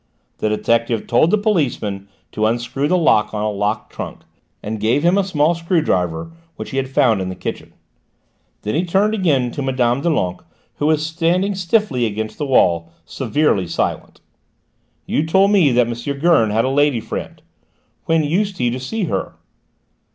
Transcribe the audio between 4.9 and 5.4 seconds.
him a